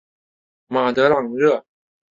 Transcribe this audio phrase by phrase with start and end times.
[0.65, 1.63] 马德朗热。